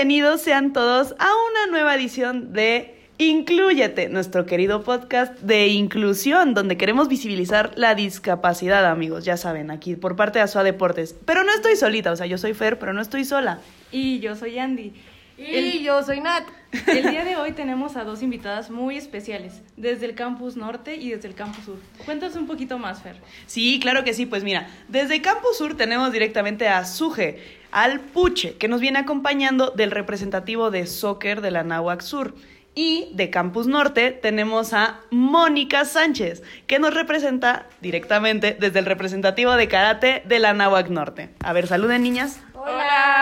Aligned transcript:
Bienvenidos 0.00 0.40
sean 0.40 0.72
todos 0.72 1.14
a 1.18 1.28
una 1.50 1.70
nueva 1.70 1.94
edición 1.94 2.54
de 2.54 2.94
Incluyete, 3.18 4.08
nuestro 4.08 4.46
querido 4.46 4.82
podcast 4.82 5.38
de 5.40 5.66
inclusión, 5.66 6.54
donde 6.54 6.78
queremos 6.78 7.06
visibilizar 7.06 7.72
la 7.76 7.94
discapacidad, 7.94 8.86
amigos, 8.86 9.26
ya 9.26 9.36
saben, 9.36 9.70
aquí 9.70 9.96
por 9.96 10.16
parte 10.16 10.38
de 10.38 10.44
Asua 10.44 10.62
Deportes. 10.62 11.14
Pero 11.26 11.44
no 11.44 11.52
estoy 11.52 11.76
solita, 11.76 12.12
o 12.12 12.16
sea, 12.16 12.24
yo 12.24 12.38
soy 12.38 12.54
Fer, 12.54 12.78
pero 12.78 12.94
no 12.94 13.02
estoy 13.02 13.26
sola. 13.26 13.58
Y 13.92 14.20
yo 14.20 14.36
soy 14.36 14.58
Andy. 14.58 14.94
Y 15.40 15.82
yo 15.82 16.02
soy 16.02 16.20
Nat. 16.20 16.44
El 16.86 17.10
día 17.10 17.24
de 17.24 17.36
hoy 17.36 17.52
tenemos 17.52 17.96
a 17.96 18.04
dos 18.04 18.22
invitadas 18.22 18.70
muy 18.70 18.98
especiales, 18.98 19.62
desde 19.76 20.04
el 20.04 20.14
campus 20.14 20.54
norte 20.56 20.96
y 20.96 21.10
desde 21.10 21.28
el 21.28 21.34
campus 21.34 21.64
sur. 21.64 21.78
Cuéntanos 22.04 22.36
un 22.36 22.46
poquito 22.46 22.78
más, 22.78 23.02
Fer. 23.02 23.16
Sí, 23.46 23.80
claro 23.80 24.04
que 24.04 24.12
sí, 24.12 24.26
pues 24.26 24.44
mira, 24.44 24.68
desde 24.88 25.22
Campus 25.22 25.56
Sur 25.56 25.76
tenemos 25.76 26.12
directamente 26.12 26.68
a 26.68 26.84
Suje, 26.84 27.42
al 27.72 28.00
Puche, 28.00 28.56
que 28.56 28.68
nos 28.68 28.80
viene 28.80 28.98
acompañando 28.98 29.70
del 29.70 29.90
representativo 29.90 30.70
de 30.70 30.86
soccer 30.86 31.40
de 31.40 31.50
la 31.50 31.64
Nahuac 31.64 32.02
Sur. 32.02 32.34
Y 32.74 33.08
de 33.14 33.30
Campus 33.30 33.66
Norte 33.66 34.12
tenemos 34.12 34.72
a 34.74 35.00
Mónica 35.10 35.84
Sánchez, 35.84 36.42
que 36.68 36.78
nos 36.78 36.94
representa 36.94 37.66
directamente 37.80 38.56
desde 38.60 38.78
el 38.78 38.86
representativo 38.86 39.54
de 39.54 39.68
karate 39.68 40.22
de 40.24 40.38
la 40.38 40.52
Nahuac 40.52 40.88
Norte. 40.88 41.30
A 41.40 41.52
ver, 41.52 41.66
saluden 41.66 42.02
niñas. 42.02 42.40
Hola. 42.54 43.19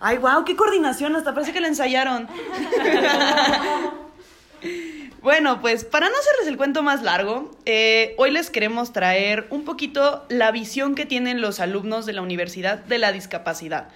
Ay, 0.00 0.18
wow, 0.18 0.44
qué 0.44 0.54
coordinación, 0.54 1.16
hasta 1.16 1.34
parece 1.34 1.52
que 1.52 1.60
la 1.60 1.68
ensayaron. 1.68 2.28
bueno, 5.22 5.60
pues 5.60 5.84
para 5.84 6.08
no 6.08 6.14
hacerles 6.16 6.46
el 6.46 6.56
cuento 6.56 6.82
más 6.82 7.02
largo, 7.02 7.50
eh, 7.64 8.14
hoy 8.16 8.30
les 8.30 8.50
queremos 8.50 8.92
traer 8.92 9.48
un 9.50 9.64
poquito 9.64 10.24
la 10.28 10.52
visión 10.52 10.94
que 10.94 11.04
tienen 11.04 11.40
los 11.40 11.58
alumnos 11.58 12.06
de 12.06 12.12
la 12.12 12.22
Universidad 12.22 12.78
de 12.78 12.98
la 12.98 13.10
Discapacidad. 13.10 13.88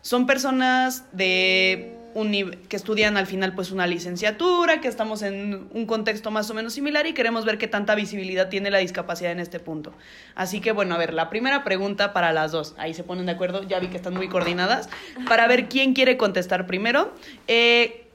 Son 0.00 0.26
personas 0.26 1.04
de 1.12 1.94
que 2.14 2.76
estudian 2.76 3.16
al 3.16 3.26
final 3.26 3.54
pues 3.54 3.72
una 3.72 3.88
licenciatura, 3.88 4.80
que 4.80 4.86
estamos 4.86 5.22
en 5.22 5.68
un 5.72 5.86
contexto 5.86 6.30
más 6.30 6.48
o 6.48 6.54
menos 6.54 6.72
similar 6.72 7.06
y 7.08 7.12
queremos 7.12 7.44
ver 7.44 7.58
qué 7.58 7.66
tanta 7.66 7.96
visibilidad 7.96 8.48
tiene 8.48 8.70
la 8.70 8.78
discapacidad 8.78 9.32
en 9.32 9.40
este 9.40 9.58
punto. 9.58 9.92
Así 10.36 10.60
que 10.60 10.70
bueno, 10.70 10.94
a 10.94 10.98
ver, 10.98 11.12
la 11.12 11.28
primera 11.28 11.64
pregunta 11.64 12.12
para 12.12 12.32
las 12.32 12.52
dos, 12.52 12.74
ahí 12.78 12.94
se 12.94 13.02
ponen 13.02 13.26
de 13.26 13.32
acuerdo, 13.32 13.64
ya 13.64 13.80
vi 13.80 13.88
que 13.88 13.96
están 13.96 14.14
muy 14.14 14.28
coordinadas, 14.28 14.88
para 15.28 15.48
ver 15.48 15.68
quién 15.68 15.92
quiere 15.92 16.16
contestar 16.16 16.66
primero. 16.66 17.12
Eh, 17.48 18.06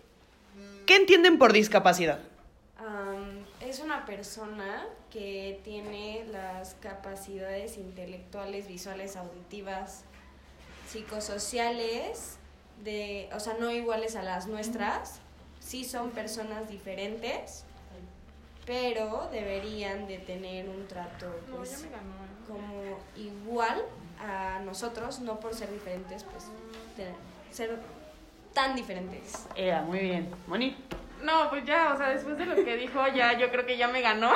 ¿Qué 0.85 0.95
entienden 0.95 1.37
por 1.37 1.51
discapacidad? 1.51 2.19
Am, 2.77 3.43
es 3.59 3.79
una 3.79 4.05
persona 4.05 4.85
que 5.11 5.59
tiene 5.63 6.23
las 6.31 6.75
capacidades 6.75 7.77
intelectuales, 7.77 8.67
visuales, 8.67 9.17
auditivas, 9.17 10.05
psicosociales, 10.87 12.38
de, 12.83 13.29
o 13.33 13.39
sea, 13.39 13.55
no 13.59 13.71
iguales 13.71 14.15
a 14.15 14.23
las 14.23 14.47
nuestras. 14.47 15.19
Sí 15.59 15.83
son 15.83 16.11
personas 16.11 16.69
diferentes, 16.69 17.65
pero 18.65 19.29
deberían 19.31 20.07
de 20.07 20.19
tener 20.19 20.69
un 20.69 20.87
trato 20.87 21.27
pues, 21.55 21.85
como 22.47 22.97
igual 23.15 23.83
a 24.19 24.59
nosotros, 24.63 25.19
no 25.19 25.39
por 25.39 25.53
ser 25.53 25.71
diferentes, 25.71 26.23
pues 26.23 26.45
ser 27.51 27.77
tan 28.53 28.75
diferentes. 28.75 29.47
Ea, 29.55 29.81
muy 29.81 29.99
bien. 29.99 30.29
Moni. 30.47 30.75
No, 31.23 31.49
pues 31.49 31.65
ya, 31.65 31.93
o 31.93 31.97
sea, 31.97 32.09
después 32.09 32.37
de 32.37 32.45
lo 32.45 32.55
que 32.55 32.77
dijo, 32.77 33.05
ya 33.13 33.37
yo 33.37 33.49
creo 33.51 33.65
que 33.65 33.77
ya 33.77 33.89
me 33.89 34.01
ganó. 34.01 34.31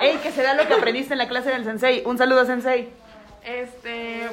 Ey, 0.00 0.16
que 0.18 0.32
será 0.32 0.54
lo 0.54 0.66
que 0.66 0.74
aprendiste 0.74 1.14
en 1.14 1.18
la 1.18 1.28
clase 1.28 1.50
del 1.50 1.64
sensei. 1.64 2.02
Un 2.04 2.18
saludo, 2.18 2.44
sensei. 2.44 2.88
Este, 3.44 4.28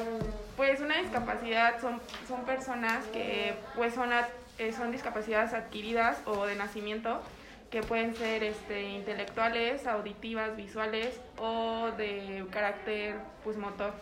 pues 0.58 0.80
una 0.80 0.98
discapacidad 0.98 1.80
son, 1.80 2.00
son 2.28 2.44
personas 2.44 3.06
que 3.06 3.54
pues 3.76 3.94
son, 3.94 4.12
ad- 4.12 4.26
eh, 4.58 4.72
son 4.76 4.90
discapacidades 4.92 5.54
adquiridas 5.54 6.18
o 6.26 6.44
de 6.44 6.56
nacimiento 6.56 7.22
que 7.70 7.80
pueden 7.82 8.14
ser 8.16 8.42
este, 8.42 8.82
intelectuales, 8.90 9.86
auditivas, 9.86 10.56
visuales 10.56 11.18
o 11.38 11.90
de 11.96 12.44
carácter 12.50 13.14
pues 13.44 13.56
motor. 13.56 13.92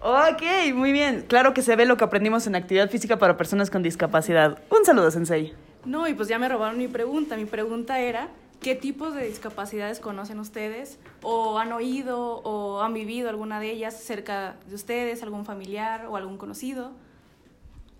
Ok, 0.00 0.42
muy 0.74 0.92
bien. 0.92 1.24
Claro 1.26 1.54
que 1.54 1.62
se 1.62 1.74
ve 1.76 1.86
lo 1.86 1.96
que 1.96 2.04
aprendimos 2.04 2.46
en 2.46 2.54
actividad 2.54 2.88
física 2.90 3.16
para 3.16 3.36
personas 3.36 3.70
con 3.70 3.82
discapacidad. 3.82 4.58
Un 4.70 4.84
saludo, 4.84 5.10
sensei. 5.10 5.54
No, 5.84 6.06
y 6.06 6.14
pues 6.14 6.28
ya 6.28 6.38
me 6.38 6.48
robaron 6.48 6.76
mi 6.78 6.88
pregunta. 6.88 7.36
Mi 7.36 7.46
pregunta 7.46 7.98
era, 8.00 8.28
¿qué 8.60 8.74
tipos 8.74 9.14
de 9.14 9.26
discapacidades 9.26 10.00
conocen 10.00 10.40
ustedes? 10.40 10.98
¿O 11.22 11.58
han 11.58 11.72
oído 11.72 12.40
o 12.44 12.82
han 12.82 12.94
vivido 12.94 13.28
alguna 13.28 13.60
de 13.60 13.70
ellas 13.70 14.02
cerca 14.02 14.56
de 14.66 14.74
ustedes, 14.74 15.22
algún 15.22 15.44
familiar 15.44 16.06
o 16.06 16.16
algún 16.16 16.38
conocido? 16.38 16.92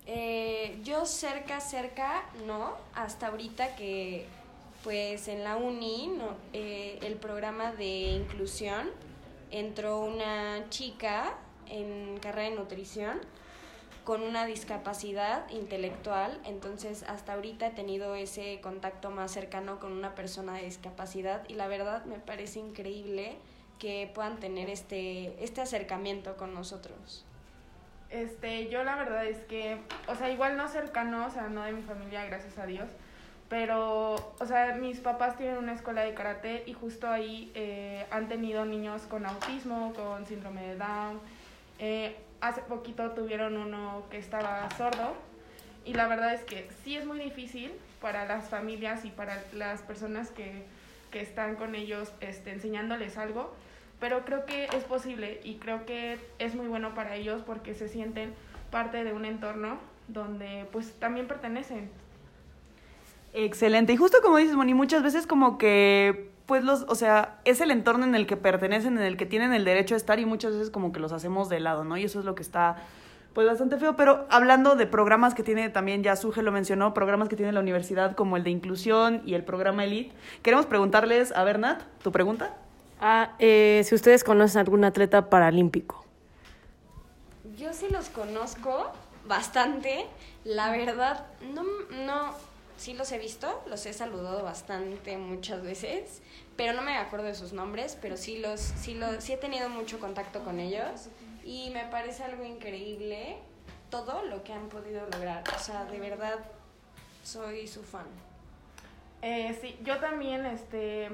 Eh, 0.06 0.78
yo 0.84 1.04
cerca, 1.04 1.60
cerca, 1.60 2.24
no, 2.47 2.72
hasta 2.94 3.26
ahorita 3.26 3.76
que 3.76 4.26
pues 4.82 5.28
en 5.28 5.44
la 5.44 5.56
uni, 5.56 6.08
no, 6.16 6.36
eh, 6.52 6.98
el 7.02 7.16
programa 7.16 7.72
de 7.72 8.12
inclusión, 8.12 8.88
entró 9.50 10.00
una 10.00 10.68
chica 10.70 11.34
en 11.66 12.18
carrera 12.20 12.50
de 12.50 12.56
nutrición 12.56 13.20
con 14.08 14.22
una 14.22 14.46
discapacidad 14.46 15.46
intelectual, 15.50 16.41
entonces 16.46 17.02
hasta 17.02 17.34
ahorita 17.34 17.66
he 17.66 17.70
tenido 17.72 18.14
ese 18.14 18.58
contacto 18.62 19.10
más 19.10 19.30
cercano 19.30 19.78
con 19.78 19.92
una 19.92 20.14
persona 20.14 20.54
de 20.54 20.62
discapacidad 20.62 21.46
y 21.46 21.56
la 21.56 21.69
verdad 21.69 22.06
me 22.06 22.18
parece 22.18 22.58
increíble 22.58 23.36
que 23.78 24.10
puedan 24.14 24.41
tener 24.41 24.70
este, 24.70 25.44
este 25.44 25.60
acercamiento 25.60 26.38
con 26.38 26.54
nosotros. 26.54 27.26
Este, 28.08 28.70
yo 28.70 28.82
la 28.82 28.97
verdad 28.97 29.26
es 29.26 29.41
que, 29.41 29.78
o 30.06 30.14
sea, 30.14 30.30
igual 30.30 30.56
no 30.56 30.68
cercano, 30.68 31.26
o 31.26 31.30
sea, 31.30 31.50
no 31.50 31.62
de 31.64 31.72
mi 31.72 31.82
familia, 31.82 32.24
gracias 32.24 32.56
a 32.56 32.64
Dios, 32.64 32.88
pero, 33.50 34.14
o 34.14 34.47
sea, 34.47 34.74
mis 34.76 35.00
papás 35.00 35.36
tienen 35.36 35.58
una 35.58 35.74
escuela 35.74 36.00
de 36.00 36.14
karate 36.14 36.62
y 36.64 36.72
justo 36.72 37.10
ahí 37.10 37.52
eh, 37.54 38.06
han 38.10 38.26
tenido 38.26 38.64
niños 38.64 39.02
con 39.02 39.26
autismo, 39.26 39.92
con 39.92 40.24
síndrome 40.24 40.62
de 40.62 40.76
Down. 40.76 41.20
Eh, 41.78 42.16
hace 42.41 42.61
poquito 42.62 43.11
tuvieron 43.12 43.56
uno 43.56 44.05
que 44.11 44.19
estaba 44.19 44.69
sordo 44.77 45.15
y 45.84 45.94
la 45.94 46.09
verdad 46.09 46.34
es 46.34 46.43
que 46.43 46.69
sí 46.84 46.97
es 46.97 47.06
muy 47.06 47.19
difícil 47.19 47.72
para 48.00 48.27
las 48.27 48.49
familias 48.49 49.05
y 49.05 49.11
para 49.11 49.43
las 49.53 49.83
personas 49.83 50.31
que, 50.31 50.65
que 51.11 51.21
están 51.21 51.56
con 51.56 51.75
ellos 51.75 52.12
este, 52.21 52.53
enseñándoles 52.53 53.16
algo, 53.16 53.55
pero 54.00 54.25
creo 54.25 54.44
que 54.44 54.66
es 54.66 54.84
posible 54.84 55.41
y 55.44 55.56
creo 55.56 55.87
que 55.87 56.19
es 56.39 56.55
muy 56.55 56.66
bueno 56.66 56.94
para 56.94 57.16
ellos 57.16 57.43
porque 57.44 57.75
se 57.75 57.89
sienten 57.89 58.34
parte 58.71 59.03
de 59.05 59.12
un 59.12 59.25
entorno 59.25 59.78
donde 60.09 60.66
pues 60.72 60.93
también 60.99 61.27
pertenecen. 61.27 61.91
Excelente. 63.34 63.93
Y 63.93 63.97
justo 63.97 64.19
como 64.22 64.39
dices, 64.39 64.56
Moni, 64.56 64.75
muchas 64.75 65.03
veces 65.03 65.27
como 65.27 65.59
que, 65.59 66.31
pues 66.48 66.64
los, 66.64 66.86
o 66.88 66.94
sea, 66.94 67.41
es 67.44 67.60
el 67.60 67.70
entorno 67.70 68.06
en 68.06 68.14
el 68.14 68.26
que 68.26 68.38
pertenecen, 68.38 68.97
en 68.97 69.04
el 69.04 69.19
que 69.19 69.26
tienen 69.26 69.53
el 69.53 69.66
derecho 69.66 69.92
a 69.92 69.98
estar 69.98 70.19
y 70.19 70.25
muchas 70.25 70.54
veces 70.54 70.70
como 70.70 70.92
que 70.92 70.98
los 70.98 71.12
hacemos 71.12 71.50
de 71.50 71.60
lado, 71.60 71.84
¿no? 71.84 71.98
Y 71.98 72.04
eso 72.04 72.19
es 72.20 72.25
lo 72.25 72.34
que 72.34 72.42
está, 72.42 72.76
pues 73.34 73.47
bastante 73.47 73.76
feo. 73.76 73.97
Pero 73.97 74.25
hablando 74.31 74.75
de 74.75 74.86
programas 74.86 75.34
que 75.34 75.42
tiene 75.42 75.69
también, 75.69 76.03
ya 76.03 76.16
Suje 76.16 76.41
lo 76.41 76.50
mencionó, 76.50 76.94
programas 76.94 77.28
que 77.28 77.36
tiene 77.36 77.53
la 77.53 77.60
universidad 77.60 78.16
como 78.16 78.38
el 78.38 78.44
de 78.44 78.50
inclusión 78.50 79.20
y 79.26 79.34
el 79.34 79.44
programa 79.44 79.84
Elite, 79.84 80.14
queremos 80.41 80.64
preguntarles, 80.64 81.32
a 81.32 81.44
ver, 81.44 81.59
Nat, 81.59 81.82
¿tu 82.03 82.12
pregunta? 82.12 82.56
Ah, 82.98 83.34
eh, 83.38 83.82
si 83.84 83.94
ustedes 83.94 84.25
conocen 84.25 84.60
algún 84.60 84.84
atleta 84.84 85.28
paralímpico. 85.28 86.03
Yo 87.59 87.75
sí 87.75 87.88
los 87.91 88.09
conozco 88.09 88.91
bastante. 89.26 90.06
La 90.44 90.70
verdad, 90.70 91.26
no, 91.53 91.62
no, 92.06 92.32
sí 92.78 92.94
los 92.94 93.12
he 93.12 93.19
visto, 93.19 93.62
los 93.66 93.84
he 93.84 93.93
saludado 93.93 94.43
bastante 94.43 95.19
muchas 95.19 95.62
veces, 95.62 96.22
pero 96.56 96.72
no 96.72 96.83
me 96.83 96.97
acuerdo 96.97 97.27
de 97.27 97.34
sus 97.34 97.53
nombres, 97.53 97.99
pero 98.00 98.16
sí 98.16 98.39
los, 98.39 98.61
sí 98.61 98.94
los, 98.94 99.22
sí 99.22 99.34
he 99.34 99.37
tenido 99.37 99.69
mucho 99.69 100.00
contacto 100.00 100.43
con 100.44 100.61
ellos 100.61 101.09
y 101.45 101.71
me 101.71 101.84
parece 101.86 102.25
algo 102.25 102.45
increíble 102.45 103.36
todo 103.91 104.22
lo 104.25 104.45
que 104.45 104.53
han 104.53 104.69
podido 104.69 105.07
lograr. 105.10 105.45
O 105.54 105.59
sea, 105.59 105.84
de 105.84 105.98
verdad, 105.98 106.39
soy 107.25 107.66
su 107.66 107.83
fan. 107.83 108.07
Eh, 109.22 109.59
sí, 109.60 109.77
yo 109.83 109.98
también, 109.98 110.47
este, 110.47 111.10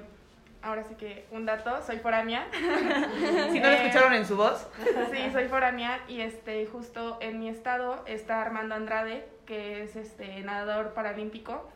ahora 0.64 0.82
sí 0.84 0.94
que 0.94 1.26
un 1.30 1.46
dato, 1.46 1.80
soy 1.86 1.98
foránea. 1.98 2.46
Si 3.52 3.60
no 3.60 3.68
lo 3.68 3.74
Eh, 3.74 3.82
escucharon 3.86 4.12
en 4.14 4.26
su 4.26 4.36
voz. 4.36 4.66
Sí, 5.12 5.30
soy 5.32 5.46
foránea 5.48 6.00
y 6.08 6.20
este 6.20 6.66
justo 6.66 7.18
en 7.20 7.38
mi 7.38 7.48
estado 7.48 8.02
está 8.06 8.40
Armando 8.42 8.74
Andrade, 8.74 9.26
que 9.46 9.82
es 9.84 9.94
este 9.96 10.40
nadador 10.40 10.94
paralímpico. 10.94 11.70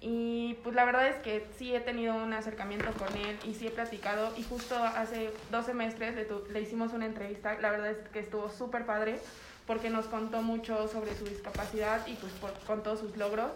Y 0.00 0.54
pues 0.62 0.76
la 0.76 0.84
verdad 0.84 1.08
es 1.08 1.16
que 1.16 1.46
sí 1.56 1.74
he 1.74 1.80
tenido 1.80 2.14
un 2.14 2.32
acercamiento 2.34 2.92
con 2.92 3.08
él 3.16 3.38
y 3.44 3.54
sí 3.54 3.66
he 3.66 3.70
platicado 3.70 4.32
y 4.36 4.42
justo 4.42 4.76
hace 4.76 5.32
dos 5.50 5.64
semestres 5.64 6.14
le, 6.14 6.24
tu- 6.26 6.44
le 6.50 6.60
hicimos 6.60 6.92
una 6.92 7.06
entrevista, 7.06 7.54
la 7.60 7.70
verdad 7.70 7.90
es 7.92 8.08
que 8.10 8.18
estuvo 8.18 8.50
súper 8.50 8.84
padre 8.84 9.18
porque 9.66 9.88
nos 9.88 10.04
contó 10.06 10.42
mucho 10.42 10.88
sobre 10.88 11.14
su 11.14 11.24
discapacidad 11.24 12.06
y 12.06 12.14
pues 12.16 12.32
por- 12.34 12.52
con 12.66 12.82
todos 12.82 13.00
sus 13.00 13.16
logros. 13.16 13.50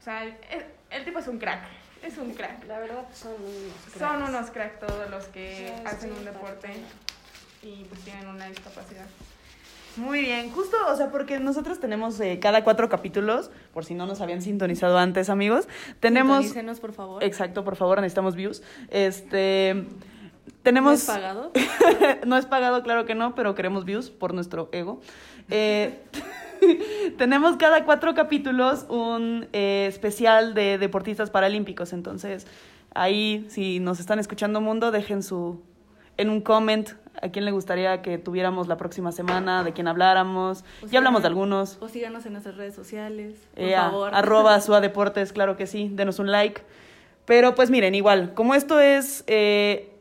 O 0.00 0.02
sea, 0.02 0.24
el, 0.24 0.34
el 0.90 1.04
tipo 1.04 1.20
es 1.20 1.28
un 1.28 1.38
crack, 1.38 1.62
es 2.06 2.18
un 2.18 2.32
crack. 2.34 2.66
La 2.66 2.78
verdad, 2.78 3.04
son 3.14 3.32
unos 3.32 3.92
Son 3.98 4.16
cracks. 4.16 4.28
unos 4.28 4.50
crack 4.50 4.80
todos 4.86 5.10
los 5.10 5.24
que 5.26 5.72
Sí, 5.76 5.82
hacen 5.86 6.10
sí, 6.12 6.16
un 6.18 6.24
deporte 6.24 6.68
y 7.62 7.84
pues 7.84 8.00
tienen 8.02 8.26
una 8.28 8.46
discapacidad. 8.46 9.06
Muy 9.96 10.20
bien, 10.22 10.50
justo, 10.50 10.76
o 10.88 10.96
sea, 10.96 11.10
porque 11.12 11.38
nosotros 11.38 11.78
tenemos 11.78 12.18
eh, 12.20 12.40
cada 12.40 12.64
cuatro 12.64 12.88
capítulos, 12.88 13.50
por 13.72 13.84
si 13.84 13.94
no 13.94 14.06
nos 14.06 14.20
habían 14.20 14.42
sintonizado 14.42 14.98
antes, 14.98 15.30
amigos, 15.30 15.68
tenemos... 16.00 16.38
Sintonícenos, 16.38 16.80
por 16.80 16.92
favor. 16.92 17.22
Exacto, 17.22 17.62
por 17.64 17.76
favor, 17.76 18.00
necesitamos 18.00 18.34
views. 18.34 18.62
Este... 18.90 19.84
Tenemos... 20.64 20.90
¿No 20.90 20.94
es 20.94 21.04
pagado? 21.04 21.52
no 22.26 22.36
es 22.36 22.46
pagado, 22.46 22.82
claro 22.82 23.04
que 23.04 23.14
no, 23.14 23.34
pero 23.34 23.54
queremos 23.54 23.84
views 23.84 24.10
por 24.10 24.34
nuestro 24.34 24.68
ego. 24.72 25.00
Eh, 25.50 26.02
tenemos 27.18 27.56
cada 27.56 27.84
cuatro 27.84 28.14
capítulos 28.14 28.86
un 28.88 29.46
eh, 29.52 29.86
especial 29.88 30.54
de 30.54 30.78
deportistas 30.78 31.30
paralímpicos. 31.30 31.92
Entonces, 31.92 32.46
ahí, 32.94 33.46
si 33.48 33.80
nos 33.80 34.00
están 34.00 34.18
escuchando 34.18 34.60
mundo, 34.60 34.90
dejen 34.90 35.22
su 35.22 35.60
en 36.16 36.30
un 36.30 36.40
comment 36.40 36.90
a 37.22 37.28
quién 37.30 37.44
le 37.44 37.50
gustaría 37.52 38.02
que 38.02 38.18
tuviéramos 38.18 38.68
la 38.68 38.76
próxima 38.76 39.10
semana, 39.12 39.64
de 39.64 39.72
quién 39.72 39.88
habláramos. 39.88 40.64
O 40.82 40.86
ya 40.86 40.98
hablamos 40.98 41.22
de 41.22 41.28
algunos. 41.28 41.78
O 41.80 41.88
síganos 41.88 42.26
en 42.26 42.32
nuestras 42.32 42.56
redes 42.56 42.74
sociales, 42.74 43.36
por 43.54 43.62
Eh, 43.64 43.74
a- 43.76 43.90
favor. 43.90 44.10
arroba 44.14 44.60
Sua 44.60 44.80
Deportes, 44.80 45.32
claro 45.32 45.56
que 45.56 45.66
sí, 45.66 45.90
denos 45.92 46.18
un 46.18 46.30
like. 46.30 46.62
Pero 47.24 47.54
pues 47.54 47.70
miren, 47.70 47.94
igual, 47.94 48.34
como 48.34 48.54
esto 48.54 48.80
es 48.80 49.24
eh, 49.28 49.93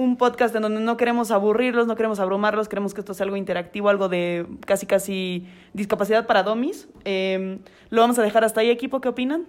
un 0.00 0.16
podcast 0.16 0.54
en 0.56 0.62
donde 0.62 0.80
no 0.80 0.96
queremos 0.96 1.30
aburrirlos, 1.30 1.86
no 1.86 1.94
queremos 1.94 2.20
abrumarlos, 2.20 2.68
queremos 2.68 2.94
que 2.94 3.00
esto 3.02 3.12
sea 3.12 3.24
algo 3.24 3.36
interactivo, 3.36 3.90
algo 3.90 4.08
de 4.08 4.46
casi 4.64 4.86
casi 4.86 5.46
discapacidad 5.74 6.26
para 6.26 6.42
domis, 6.42 6.88
eh, 7.04 7.58
lo 7.90 8.00
vamos 8.00 8.18
a 8.18 8.22
dejar 8.22 8.42
hasta 8.42 8.62
ahí, 8.62 8.70
equipo, 8.70 9.02
¿qué 9.02 9.08
opinan? 9.10 9.44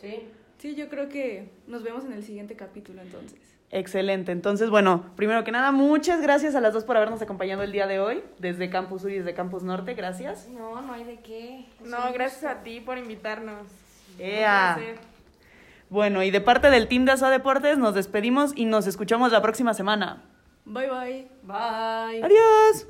Sí. 0.00 0.22
Sí, 0.58 0.74
yo 0.74 0.88
creo 0.88 1.10
que 1.10 1.50
nos 1.66 1.82
vemos 1.82 2.06
en 2.06 2.12
el 2.14 2.24
siguiente 2.24 2.56
capítulo 2.56 3.02
entonces. 3.02 3.38
Excelente, 3.70 4.32
entonces 4.32 4.70
bueno, 4.70 5.04
primero 5.14 5.44
que 5.44 5.52
nada, 5.52 5.72
muchas 5.72 6.22
gracias 6.22 6.54
a 6.54 6.62
las 6.62 6.72
dos 6.72 6.84
por 6.84 6.96
habernos 6.96 7.20
acompañado 7.20 7.62
el 7.62 7.70
día 7.72 7.86
de 7.86 8.00
hoy, 8.00 8.22
desde 8.38 8.70
Campus 8.70 9.02
Sur 9.02 9.10
y 9.10 9.18
desde 9.18 9.34
Campus 9.34 9.62
Norte, 9.62 9.92
gracias. 9.92 10.48
No, 10.48 10.80
no 10.80 10.94
hay 10.94 11.04
de 11.04 11.18
qué. 11.20 11.66
Es 11.82 11.86
No, 11.86 11.98
gracias 12.14 12.42
gusto. 12.44 12.48
a 12.48 12.62
ti 12.62 12.80
por 12.80 12.96
invitarnos. 12.96 13.66
Ea. 14.18 14.76
Un 14.78 14.82
placer. 14.82 15.15
Bueno, 15.88 16.22
y 16.22 16.30
de 16.30 16.40
parte 16.40 16.70
del 16.70 16.88
team 16.88 17.04
de 17.04 17.12
ASA 17.12 17.30
Deportes 17.30 17.78
nos 17.78 17.94
despedimos 17.94 18.52
y 18.56 18.64
nos 18.64 18.86
escuchamos 18.86 19.32
la 19.32 19.42
próxima 19.42 19.74
semana. 19.74 20.22
Bye 20.64 20.90
bye. 20.90 21.28
Bye. 21.42 22.22
Adiós. 22.24 22.86